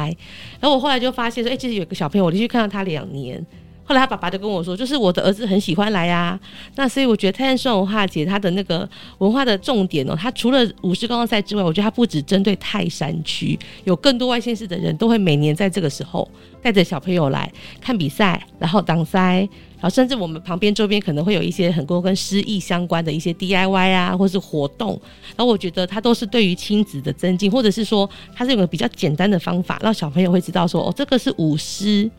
[0.61, 3.45] 然后我后来就发现说，哎，其实有个小朋友，我连续看到他两年。
[3.87, 6.39] 后来他爸爸就跟我说，就是我的儿子很喜欢来呀。
[6.75, 16.27] 那所以我觉得泰山文化节它的那个文化的重点哦，它除了舞狮高装赛之外，我觉得它不只针对泰山区，有更多外县市的人都会每年在这个时候
[16.63, 17.47] 带着小朋友来
[17.79, 24.99] 看比赛，然后挡塞，然后甚至我们旁边周边可能会有一些很多跟诗意相关的一些 DIY 啊，或是活动。
[25.37, 32.09] 然后我觉得它都是对于亲子的增进，或者是说它是有个比较简单的方法，让小朋友会知道说哦，这个是舞狮。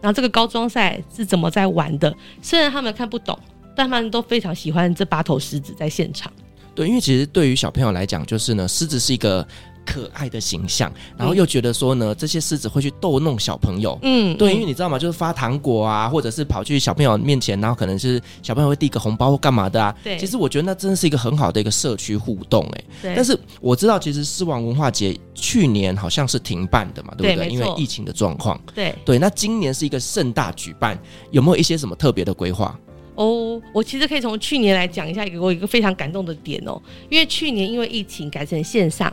[0.00, 2.14] 然后这个高装赛是怎么在玩的？
[2.40, 3.38] 虽然他们看不懂，
[3.76, 6.32] 但他们都非常喜欢这八头狮子在现场。
[6.74, 9.46] 对，因为其实对于小朋友来讲，就是呢，狮子是一个。
[9.90, 14.96] 可爱的形象，然后又觉得说呢，这些狮子会去逗弄小朋友，嗯，对，因为你知道吗？
[14.96, 19.92] 就是发糖果啊，或者是跑去小朋友面前，然后可能是小朋友会递个红包或干嘛的啊。
[20.04, 23.14] 对，其实我觉得那真的是一个很好的一个社区互动，哎，对。
[23.16, 27.48] 但是我知道，其实狮王文化节去年好像是停办的嘛，对不对？
[27.48, 28.60] 对，因为疫情的状况。
[28.72, 30.96] 对对，那今年是一个盛大举办，
[31.32, 32.78] 有没有一些什么特别的规划？
[33.16, 39.12] 哦，我其实可以从去年来讲一下，给我一个非常感动的点哦，因为去年因为疫情改成线上。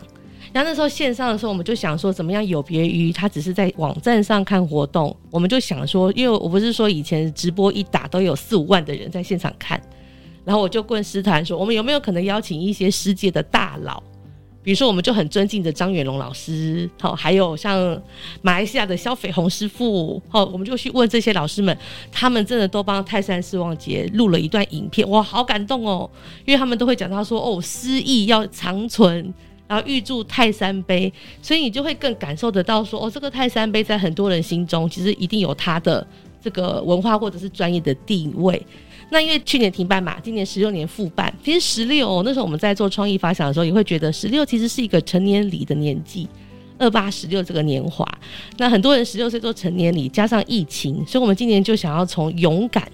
[0.57, 9.79] 那那时候线上的时候，我们就想说怎么样有别于他只是在网站上看活动，我们就想说，因为我不是说以前直播一打都有四五万的人在现场看，
[10.43, 14.01] 然后我就问师团说，我们有没有可能邀请一些世界的大佬，
[14.63, 18.01] 比如说我们就很尊敬的张远龙老师，好，还有像
[18.41, 21.77] 马来西亚的萧斐鸿师傅，好，我们就去问这些老师们，
[22.11, 26.09] 他们真的都帮泰山狮王节录了一段影片，哇，好感动哦，
[26.45, 29.31] 因为他们都会讲到说，哦，诗意要长存。
[29.67, 36.05] 然后预祝泰山杯，所以你就会更感受得到说，哦，这个泰山杯在很多人心中其实一定有它的
[36.41, 38.61] 这个文化或者是专业的地位。
[39.09, 46.27] 那因为去年停办嘛，今年十六年复办，其实十六那时候我们在做创意发想的时候，也会觉得十六其实是一个成年礼的年纪，
[46.77, 48.05] 二八十六这个年华。
[48.57, 52.85] 那很多人十六岁做成年礼，加上疫情，所以我们今年就想要从勇敢。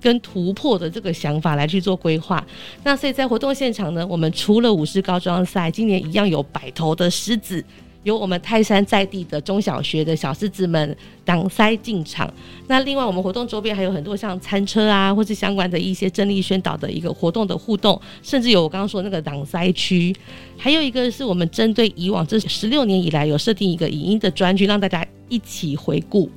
[0.00, 2.44] 跟突破的这个想法来去做规划，
[2.82, 7.62] 那所以在活动现场呢，我们除了舞狮高装赛，今年一样有百头的狮子，
[8.02, 12.32] 有我们泰山在地的中小学的小狮子们挡塞进场。
[12.66, 20.16] 那另外我们活动周边还有很多像餐车啊，或是相关的一些政令宣导的一个活动的互动，甚至有我刚刚说那个挡塞区，
[20.56, 26.30] 还有一个是我们针对以往这十六年以来有设定一个影音的专区，让大家一起回顾。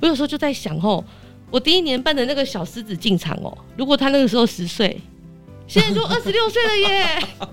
[0.00, 1.04] 我有时候就在想哦。
[1.50, 5.00] 我第一年办的那个小狮子进场哦，如果他那个时候十岁，
[5.66, 7.06] 现在就 二十六岁了耶！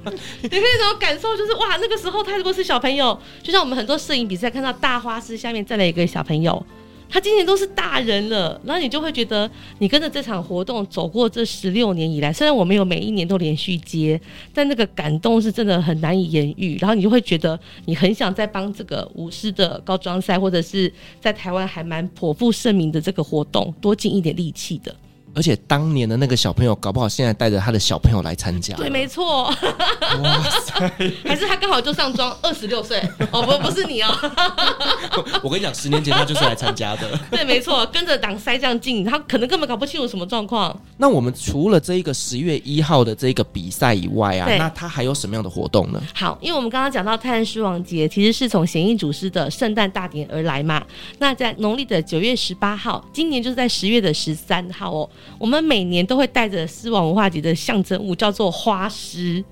[0.42, 1.36] 你可以怎么感受？
[1.36, 6.66] 就是哇，那个时候他如果是小朋友，就像我们很多摄影比赛看到大花师下面站了一个小朋友。
[7.10, 14.20] 他今年都是大人了，然后你就会觉得，你跟着这场活动走过这十六年以来，虽然我没有每一年都连续接，
[14.54, 16.78] 但那个感动是真的很难以言喻。
[16.82, 20.92] 然后你就会觉得，你很想再帮这个舞狮的高装赛，或者是
[21.22, 24.94] 在台湾还蛮颇负盛名的这个活动，多尽一点力气的。
[25.38, 28.76] 而且当年的那个小朋友，搞不好现在带着他的小朋友来参加。
[28.76, 29.44] 对，没错。
[29.44, 30.92] 哇塞！
[31.24, 33.00] 还是他刚好就上妆，二十六岁。
[33.30, 34.10] 哦，不，不是你哦。
[35.44, 37.20] 我跟你讲，十年前他就是来参加的。
[37.30, 40.76] 对，没错，跟着挡塞这样进，他可能根本搞不清楚什么状况。
[40.98, 46.02] 那我们除了这一个十月一号的这个比赛以外啊，那他还有什么样的活动呢？
[46.16, 50.84] 好，因为我们刚刚讲到泰山狮王节，其实是从显应祖师的圣诞大典而来嘛。
[51.20, 55.08] 那在农历的九月十八号，今年就是在十月的十三号哦。
[55.38, 59.44] 我们每年都会带着狮王文化节的象征物，叫做花狮。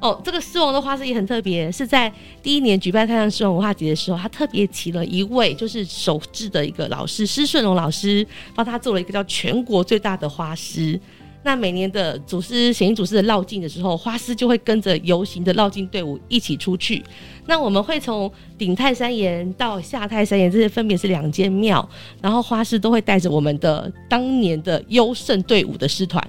[0.00, 2.10] 哦，这个狮王的花狮也很特别，是在
[2.42, 10.98] 第一年举办太阳狮王文化节的时候，他特别请了一位就是手制的一个老师施顺龙老师，帮他做了一个叫全国最大的花狮。
[11.42, 17.02] 那每年的祖师显应祖师的绕境的时候，花师就会跟着游行的绕境队伍一起出去。
[17.46, 21.88] 那我们会从顶泰山岩到下泰山岩，这些分别是两间庙，
[22.20, 26.22] 然后花师都会带着我们的当年的优胜队伍的师团，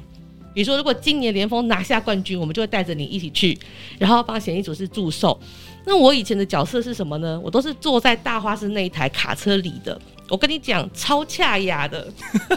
[0.54, 3.58] 比如说，如果今年连峰拿下冠军，我们就会带着你一起去，
[4.00, 5.38] 然后帮显艺组织祝寿。
[5.86, 7.40] 那我以前的角色是什么呢？
[7.44, 10.00] 我都是坐在大花市那一台卡车里的。
[10.30, 12.08] 我跟你讲，超恰雅的，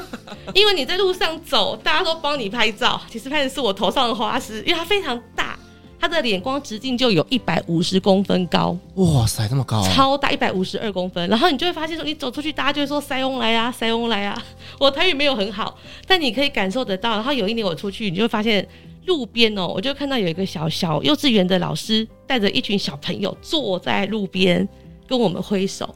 [0.55, 3.01] 因为你在路上走，大家都帮你拍照。
[3.11, 5.59] 其实拍的是我头上的花丝，因为它非常大，
[5.99, 8.77] 它的脸光直径就有一百五十公分高。
[8.95, 9.91] 哇塞，那么高啊！
[9.93, 11.29] 超大，一百五十二公分。
[11.29, 14.41] 然后你就会发现说，你走出去，大家就会说“塞翁来啊，塞翁来啊”。
[14.79, 17.11] 我台语没有很好，但你可以感受得到。
[17.13, 18.69] 然后有一年我出去，你就会发现。
[19.07, 24.67] 路边哦，我就看到有一个小小幼稚园的老师带着一群小朋友坐在路边
[25.07, 25.95] 跟我们挥手，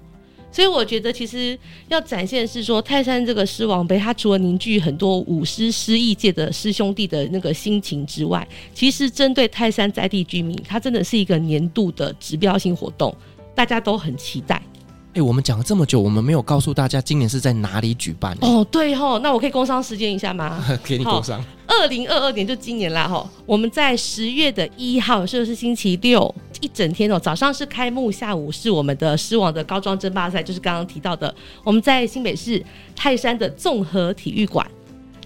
[0.52, 13.14] 所以我觉得其实要展现是说，泰山这个狮王杯，它除了凝聚很多舞狮狮艺界的师兄弟的那个心情之外，其实针对泰山在地居民，它真的是一个年度的指标性活动，
[13.54, 14.60] 大家都很期待。
[15.08, 18.64] 哎、欸，我们讲了这么久，我们没有告诉大家今年是在哪里举办哦。
[18.70, 20.62] 对吼，那我可以工商时间一下吗？
[20.84, 21.42] 给你工商。
[21.66, 32.62] 二零二二年就今年啦吼，我们在十月的一号，就是星期六，一整天哦，早上是开幕，下午是我们的狮王的高桩争霸赛，就是刚刚提到的，我们在新北市
[32.94, 34.64] 泰山的综合体育馆，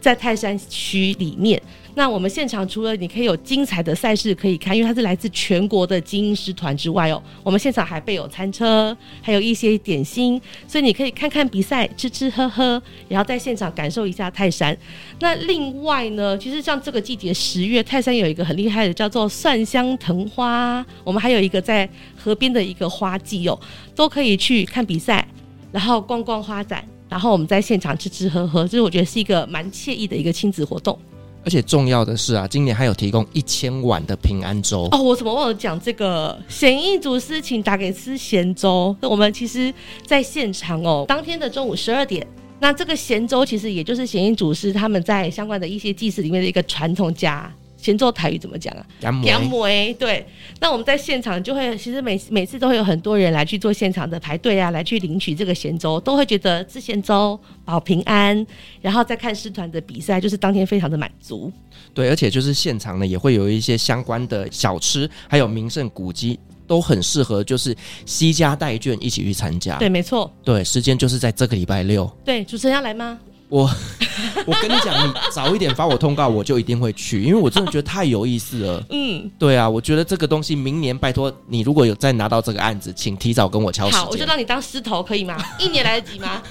[0.01, 1.61] 在泰山区里面。
[1.95, 14.77] 那我们现场除了你可以有精彩的赛事可以看，因为它是来自全国的精英师团之外哦，我们现场还备有餐车，还有一些点心，所以你可以看看比赛，吃吃喝喝，然后在现场感受一下泰山。
[15.21, 23.59] 那另外呢，其实像这个季节十月，泰山有一个很厉害的叫做蒜香藤花，我们还有一个在河边的一个花季哦，
[23.95, 25.27] 都可以去看比赛，
[25.71, 30.99] 然后逛逛花展，然后我们在现场吃吃喝喝，这是我觉得是一个蛮惬意的一个亲子活动。
[31.45, 35.03] 而且重要的是啊，今年还有提供一千碗的平安粥哦。
[35.03, 36.39] 我怎么忘了讲这个？
[36.49, 38.95] 咸益祖师请打给吃咸粥。
[39.01, 39.73] 那我们其实
[40.07, 42.27] 在现场哦，当天的中午十二点，
[42.61, 47.53] 那这个咸粥其实也就是显艺祖师他们在相关的一些祭祀里面的一个传统家。
[47.83, 48.87] 咸粥台语怎么讲啊？
[49.01, 50.25] 杨梅对。
[50.61, 58.47] 那我们在现场就会，其实每每次都会有很多人来去做现场的排队啊，来去领取这个咸粥，都会觉得吃咸粥保平安，
[58.81, 61.53] 然后再看师团的比赛，就是当天非常的满足。
[61.93, 69.77] 对，而且就是现场呢，也会有一些相关的小吃，还有名胜古迹，都很适合，就是西家带眷一起去参加。
[69.79, 70.33] 对，没错。
[70.45, 72.09] 对，时间就是在这个礼拜六。
[72.25, 73.19] 对，主持人要来吗？
[73.53, 73.69] 我
[74.47, 78.83] 我跟你讲，你早一点发我通告，我就一定会去，因为我真的觉得太有意思了。
[78.89, 83.91] 嗯，对啊，我觉得这个东西明年拜托你，如果有再拿到这个案子，请提早跟我敲。
[83.91, 85.37] 好，我就让你当狮头，可以吗？
[85.61, 86.43] 一年来得及吗？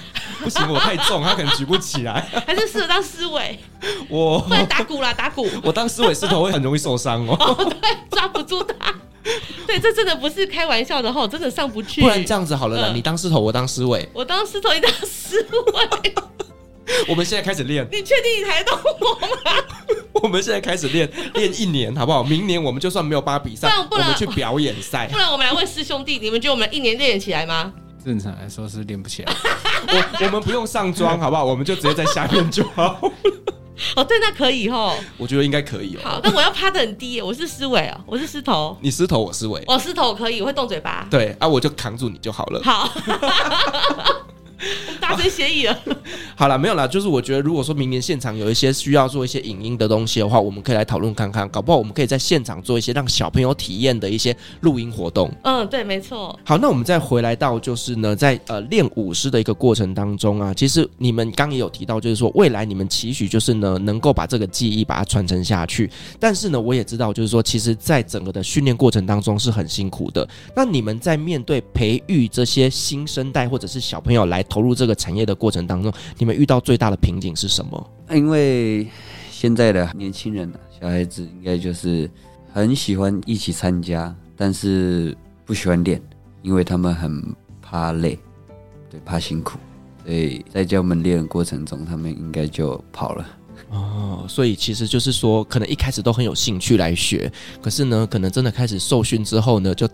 [0.44, 2.24] 不行，我太重，他可能举不起来。
[2.46, 3.58] 还是适合当狮尾？
[4.08, 5.48] 我不能打鼓啦，打鼓。
[5.64, 7.36] 我当狮尾狮头会很容易受伤哦。
[7.40, 8.94] 哦，对，抓不住他。
[9.66, 12.02] 对，这真的不是开玩笑的话，我真的上不去。
[12.02, 14.08] 不然这样子好了啦，嗯、你当狮头，我当狮尾。
[14.14, 16.14] 我当狮头，你当狮尾。
[17.08, 19.28] 我们现在开始练，你确定你抬得动我吗？
[20.22, 22.24] 我们现在开始练，练一年好不好？
[22.24, 25.08] 明年我们就算没有办法比赛，我们去表演赛。
[25.12, 27.74] 不然我们来问师兄弟，你们觉得我们一年练起来吗？
[28.04, 29.34] 正常来说是练不起来。
[29.88, 31.46] 我我们不用上妆好不好？
[31.46, 33.00] 我们就直接在下面就好。
[33.96, 34.96] 哦，对，那可以哦。
[35.18, 36.00] 我觉得应该可以哦。
[36.04, 38.78] 好，但我要趴的很低，我是狮尾哦，我是狮头。
[38.82, 39.64] 你狮头，我狮尾。
[39.68, 41.08] 我狮头可以，我会动嘴巴。
[41.10, 42.62] 对啊，我就扛住你就好了。
[42.64, 42.92] 好。
[45.02, 45.80] 达成协议了。
[46.36, 46.88] 好了，没有啦。
[46.88, 55.32] 就是我觉得，如果说明年现场有一些需要做一些影音的东西的话，我们可以来讨论看看，搞不好我们可以在现场做一些让小朋友体验的一些录音活动。
[55.44, 56.38] 嗯，对，没错。
[56.44, 65.90] 好，那我们再回来到就是呢，在呃练舞狮的一个过程当中啊，其实你们刚也有提到，就是说未来你们期许就是呢，能够把这个技艺把它传承下去。
[66.20, 70.28] 但是呢，我也知道，就是说，其实在整个的训练过程当中是很辛苦的。
[70.56, 77.90] 那你们在面对培育这些新生代或者是小朋友来投入这个产业的过程当中，你们遇到最大的瓶颈是什么？
[78.12, 78.86] 因为
[79.30, 82.12] 现在的年轻人、小孩子应该就是
[82.52, 86.02] 很喜欢一起参加，但是不喜欢练，
[86.42, 88.20] 因为他们很怕累，
[88.90, 89.58] 对，怕辛苦，
[90.04, 93.26] 所以在教我们练的过程中，他们应该就跑了。
[93.70, 97.32] 哦，所以其实就是说，可能一开始都很有兴趣来学，
[97.62, 99.88] 可是呢，可能真的开始受训之后呢，就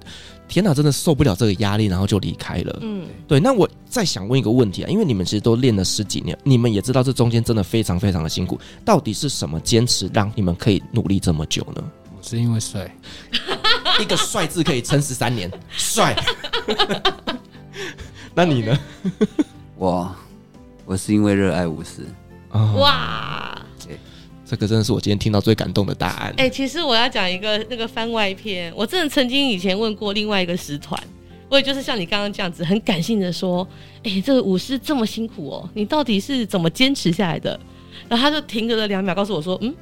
[0.48, 2.80] 天哪，真的受不了这个压力，然后就离开了。
[2.82, 3.40] 嗯，对。
[3.40, 11.84] 那我再想问一个问题啊，因为你们其实都练了十几年，你们也知道这中间真的非常非常的辛苦，到底是什么坚持让你们可以努力这么久呢？
[12.18, 12.92] 我是因为帅，
[14.02, 16.16] 一个帅字可以撑十三年，帅。
[18.34, 18.80] 那你呢？
[19.76, 20.16] 我
[20.86, 22.08] 我是因为热爱舞狮。
[22.58, 23.62] 哦、哇！
[24.50, 26.34] 这个真的是我今天听到最感动的答案。
[26.38, 30.98] 哎、欸，其实我要讲一个那个番外篇，我真的曾经以前问过另外一个师团，
[31.50, 33.68] 我也就是像你刚刚这样子，很感性的说，
[34.04, 37.60] 哎、欸，这个舞狮这么辛苦哦，你到底是怎么坚持下来的？
[38.08, 39.76] 然后他就停格了两秒，告诉我说，嗯，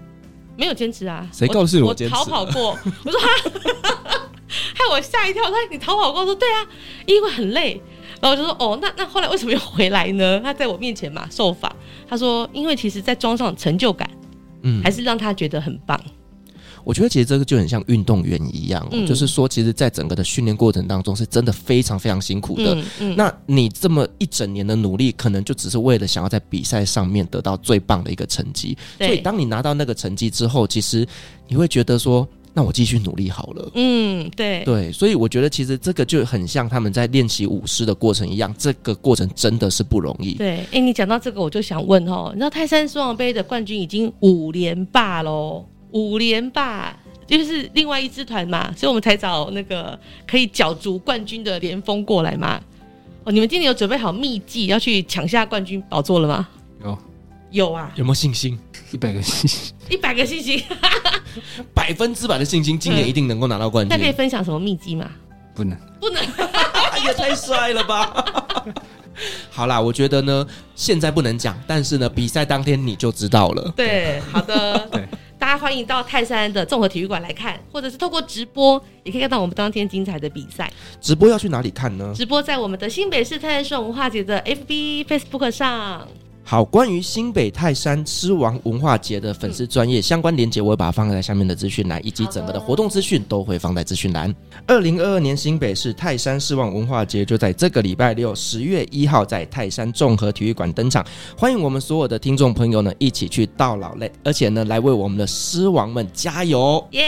[0.57, 1.29] 没有坚持啊。
[1.31, 1.89] 谁告诉我？
[1.89, 2.75] 我逃跑过。
[3.05, 3.27] 我说哈，
[4.47, 5.43] 害我吓一跳。
[5.43, 6.21] 他说你逃跑过？
[6.21, 6.65] 我说对啊，
[7.05, 7.79] 因为很累。
[8.21, 10.39] 然后我就说哦，那那后来为什么又回来呢？
[10.41, 11.73] 他在我面前嘛受访，
[12.07, 14.09] 他说因为其实在装上成就感，
[14.63, 15.99] 嗯，还是让他觉得很棒。
[16.83, 22.75] 我觉得其实这个就很像运动员一样，嗯、就是说，其实，在整个的训练过程当中，是真的非常非常辛苦的。
[22.75, 28.77] 嗯嗯、那你这么一整年的努力，可能就只是为了想要在比赛上面得到最棒的一个成绩。
[28.99, 31.07] 对所以，当你拿到那个成绩之后，其实
[31.47, 32.27] 你会觉得说，
[32.57, 33.71] 那我继续努力好了。
[33.75, 34.91] 嗯，对对。
[34.91, 40.35] 所以，我觉得其实这个就很像他们在练习舞狮的过程一样，这个过程真的是不容易。
[40.35, 46.97] 对，哎，你讲到这个，我就想问哦，你知道泰山双王杯的冠军已经五连霸喽，五连霸。
[47.27, 52.61] 就是另外一支团嘛，所以我们才找那个可以角逐冠军的连峰过来嘛。
[53.23, 56.47] 哦，你们今年有准备好秘籍要去抢下冠军宝座了吗？
[57.51, 57.91] 有，啊。
[57.95, 58.57] 有没有信心？
[58.91, 60.63] 一百个信心，一百个信心，
[61.73, 63.89] 百分之百的信心，今年一定能够拿到冠军。
[63.89, 65.09] 那可以分享什么秘籍吗？
[65.53, 66.23] 不能，不能，
[67.05, 68.25] 也太帅了吧！
[69.49, 73.73] 好啦，我觉得呢，现在不能讲，但是呢，比赛当天你就知道了。
[73.75, 75.07] 对，好的，对。
[75.37, 80.71] 大家欢迎到泰山的综合体育馆来看，或者是透过直播，也可以看到我们当天精彩的比赛。
[81.01, 82.13] 直播要去哪里看呢？
[82.15, 86.07] 直播在我们的新北市泰山狮王文化节的 FB、Facebook 上。
[86.47, 94.33] 好，关于新北泰山狮王文化节的粉丝专业相关链接，我会把它放在下面的资讯栏，以及整个的活动资讯都会放在资讯栏。
[94.67, 101.03] 二零二二年新北市泰山狮王文化节就在这个礼拜六，十月一号在泰山综合体育馆登场，
[101.35, 107.01] 欢迎我们所有的听众朋友呢一起去到老嘞，而且呢来为我们的狮王们加油，耶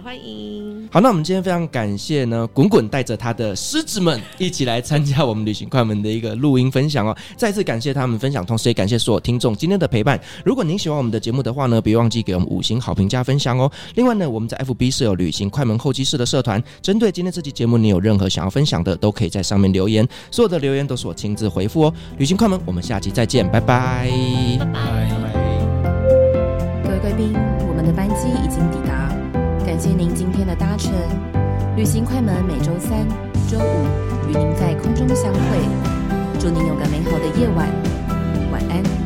[0.00, 0.88] ！Yeah, 欢迎。
[0.90, 8.63] 好，那我们今天非常感谢呢滚滚带着他的狮子们一起来参加我们旅行快门的一个录音分享哦，再次感谢他们分享，同时。
[8.64, 10.18] 所以感谢所有听众今天的陪伴。
[10.42, 13.70] 如果您喜欢我们的节目的话呢，别忘记给我们五星好评加分享哦。
[13.94, 21.94] 另外呢，我们在 FB 设有旅行快门候机室的社团，针对今天这期节目，你有任何想要分享的，都可以在上面留言，所有的留言都是我亲自回复哦。
[22.16, 24.08] 旅行快门，我们下期再见，拜拜，
[24.58, 25.32] 拜拜。
[26.84, 27.34] 各位贵宾，
[27.68, 29.10] 我们的班机已经抵达，
[29.66, 30.90] 感谢您今天的搭乘。
[31.76, 33.06] 旅行快门每周三、
[33.46, 35.58] 周五与您在空中相会，
[36.40, 37.93] 祝您有个美好的夜晚。
[38.54, 39.03] 晚安。